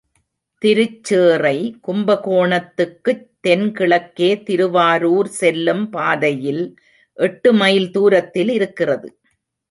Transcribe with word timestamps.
திருச்சேறை 0.61 1.57
கும்பகோணத்துக்குத் 1.87 3.25
தென்கிழக்கே 3.47 4.43
திருவாரூர் 4.43 5.29
செல்லும் 5.39 5.89
பாதையில் 5.89 6.63
எட்டு 7.17 7.53
மைல் 7.53 7.91
தூரத்தில் 7.91 8.49
இருக்கிறது. 8.49 9.09